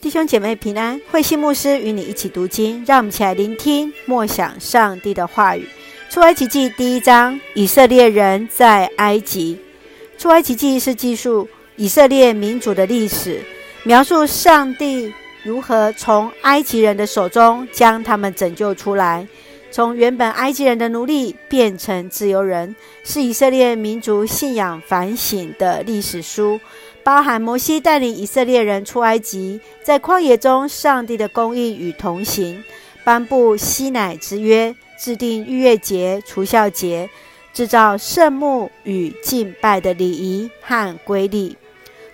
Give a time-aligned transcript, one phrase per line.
[0.00, 5.68] 弟兄姐妹平安，慧心牧师与你一起读经，让我们一起来聆听默想上帝的话语。
[6.08, 9.58] 出埃及记第一章，以色列人在埃及。
[10.16, 13.42] 出埃及记是记述以色列民族的历史，
[13.82, 15.12] 描述上帝
[15.42, 19.26] 如何从埃及人的手中将他们拯救出来，
[19.70, 22.74] 从原本埃及人的奴隶变成自由人，
[23.04, 26.60] 是以色列民族信仰反省的历史书。
[27.04, 32.62] 包含摩西带领以色列人出埃及，在旷野中上帝的供应与同行，
[33.02, 37.08] 颁布西乃之约，制定逾越节、除酵节，
[37.54, 41.56] 制造圣幕与敬拜的礼仪和规例。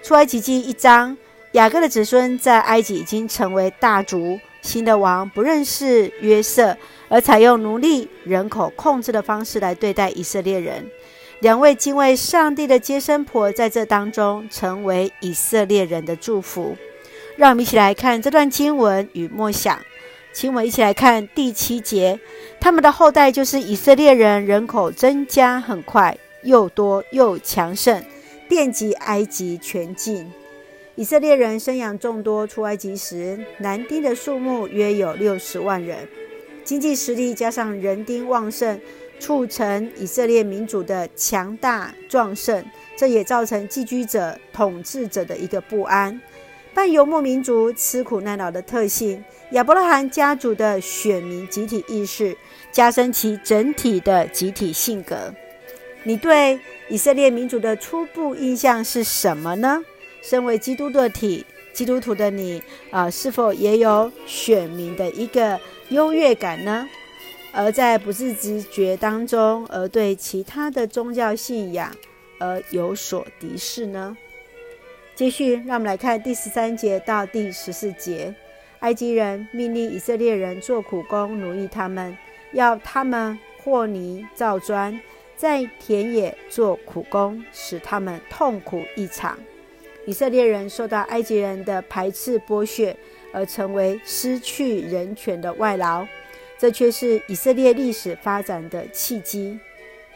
[0.00, 1.16] 出埃及记一章，
[1.52, 6.74] 雅各的子孙在埃及已经成为大族，新的王不认识约瑟，
[7.08, 10.90] 而采用奴隶人口控制的方式来对待以色列人。
[11.40, 16.74] 两位敬畏上帝的接生婆在这当中成为以色列人的祝福。
[17.36, 19.78] 让我们一起来看这段经文与默想。
[20.32, 22.18] 请我们一起来看第七节，
[22.58, 28.02] 他们的后代就是以色列人，人口增加很快，又多又强盛，
[28.48, 30.32] 遍及埃及全境。
[30.96, 36.08] 以色列人生养众多，出埃及时，男丁的数目约有六十万人，
[36.64, 38.80] 经济实力加上人丁旺盛。
[39.20, 42.62] 促成以色列民族的强大壮盛，
[42.96, 46.20] 这也造成寄居者、统治者的一个不安。
[46.74, 52.36] 半游牧民族吃苦耐劳的特性，亚伯拉罕家族的选民集体意识，
[52.72, 55.32] 加深其整体的集体性格。
[56.02, 59.82] 你对以色列民族的初步印象是什么呢？
[60.24, 61.44] 身为基督的体，
[61.74, 66.88] 基督徒的你啊、是否也有选民的一个优越感呢？
[67.52, 71.94] 而在不自知觉当中，而对其他的宗教信仰
[72.38, 74.16] 而有所敌视呢？
[75.14, 78.34] 继续，让我们来看第十三节到第十四节。
[78.80, 82.16] 埃及人命令以色列人做苦工，奴役他们，
[82.52, 84.98] 要他们和泥造砖，
[85.36, 89.38] 在田野做苦工，使他们痛苦异常。
[90.06, 92.96] 以色列人受到埃及人的排斥剥削，
[93.32, 96.06] 而成为失去人权的外劳。
[96.58, 99.58] 这却是以色列历史发展的契机。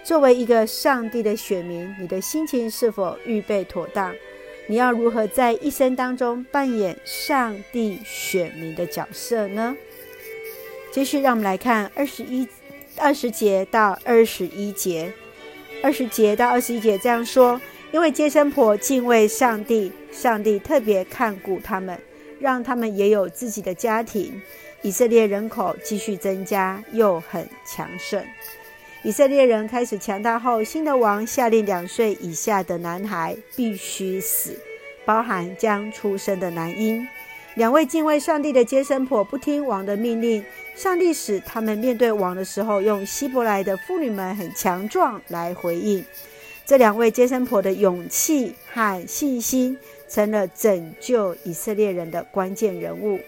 [0.05, 4.15] 作为一个上帝的选民，你的心情是否预备妥当？
[4.67, 9.77] 你要如何在一生当中扮演上帝选民的角色呢？
[10.93, 12.47] 继续，让我们来看二十一、
[12.97, 15.13] 二十节到二十一节。
[15.83, 17.61] 二十节到二十一节这样说：
[17.91, 21.99] 因为接生婆敬畏上帝，上帝特别看顾他们，
[22.39, 24.41] 让他们也有自己的家庭。
[24.83, 28.23] 以色列人口继续增加，又很强盛。
[29.03, 34.57] 以色列人开始强大后，新的王下令两岁以下的男孩必须死，
[35.05, 37.07] 包含将出生的男婴。
[37.55, 40.45] 两位敬畏上帝的接生婆不听王的命令，
[40.77, 46.05] 上帝使他们面对王的时候，用希伯来的妇女们很强壮来回应。
[46.69, 49.75] 这两位接生婆的勇气和信心，
[50.07, 53.19] 成了拯救以色列人的关键人物。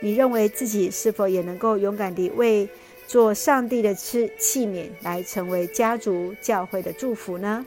[0.00, 2.66] 你认为自己是否也能够勇敢地为
[3.06, 7.66] 做上帝的器器皿，来成为家族教会的祝福呢？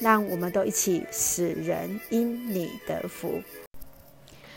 [0.00, 3.40] 让我们都一起使人因你得福。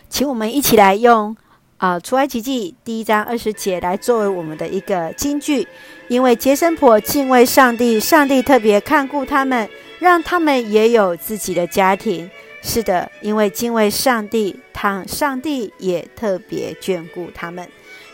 [0.10, 1.38] 请我们一起来用
[1.78, 5.68] 啊、呃，埃及记第一章二十节来作为我们的一个金句。
[6.08, 9.70] 因为接生婆敬畏上帝，上帝特别看顾他们，
[10.02, 12.28] 让他们也有自己的家庭。
[12.64, 17.68] 是的，因为敬畏上帝，他上帝也特别眷顾他们。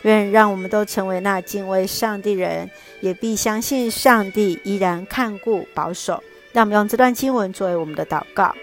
[0.04, 6.22] 愿让我们都成为那敬畏上帝人，也必相信上帝依然看顾保守。
[6.52, 8.54] 让我们用这段经文作为我们的祷告。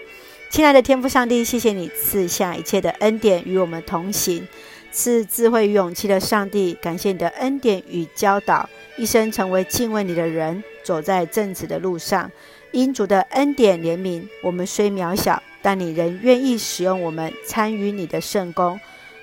[0.49, 4.47] 亲爱的天父上帝，谢谢你赐下一切的恩典与我们同行，
[4.91, 12.31] 赐智慧与勇气的上帝，感谢你的恩典与教导，一生成为敬畏你的人，走在正直的路上。
[12.71, 15.41] 因主的恩典怜悯，我们虽渺小。
[15.61, 18.79] 但你仍愿意使用我们参与你的圣工，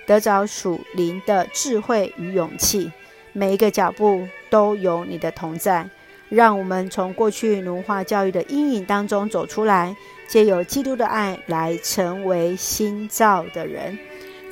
[0.06, 2.90] 得着属灵的智慧与勇气。
[3.32, 5.88] 每一个脚步都有你的同在，
[6.28, 9.94] 让我们从过去奴化教育的阴影当中走出来，
[10.26, 13.96] 借由基督的爱来成为新造的人。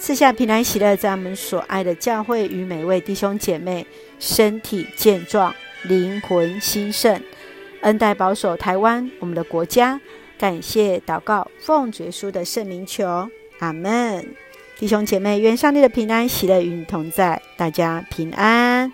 [0.01, 3.87] 赐下平安喜乐，在我们所爱的教会与每位弟兄姐妹
[4.19, 7.21] 身体健壮，灵魂兴盛，
[7.83, 10.01] 恩待保守台湾，我们的国家。
[10.39, 14.27] 感谢祷告，奉主耶稣的圣名求，阿门。
[14.79, 18.91] 弟兄姐妹，愿上帝的平安喜乐与你同在，大家平安。